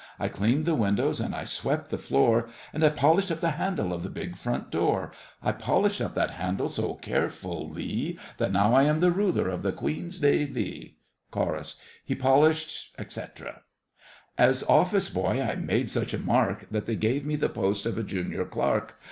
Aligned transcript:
I 0.19 0.29
cleaned 0.29 0.65
the 0.65 0.73
windows 0.73 1.19
and 1.19 1.35
I 1.35 1.43
swept 1.43 1.91
the 1.91 1.97
floor, 1.99 2.49
And 2.73 2.83
I 2.83 2.89
polished 2.89 3.31
up 3.31 3.39
the 3.39 3.51
handle 3.51 3.93
of 3.93 4.01
the 4.01 4.09
big 4.09 4.35
front 4.35 4.71
door. 4.71 5.11
I 5.43 5.51
polished 5.51 6.01
up 6.01 6.15
that 6.15 6.31
handle 6.31 6.69
so 6.69 6.95
carefullee 6.95 8.17
That 8.39 8.51
now 8.51 8.73
I 8.73 8.81
am 8.85 8.99
the 8.99 9.11
Ruler 9.11 9.47
of 9.49 9.61
the 9.61 9.71
Queen's 9.71 10.19
Navee! 10.19 10.95
CHORUS.—He 11.29 12.15
polished, 12.15 12.95
etc. 12.97 13.61
As 14.39 14.63
office 14.63 15.11
boy 15.11 15.39
I 15.39 15.55
made 15.57 15.91
such 15.91 16.15
a 16.15 16.17
mark 16.17 16.65
That 16.71 16.87
they 16.87 16.95
gave 16.95 17.23
me 17.23 17.35
the 17.35 17.47
post 17.47 17.85
of 17.85 17.95
a 17.99 18.03
junior 18.03 18.43
clerk. 18.43 18.95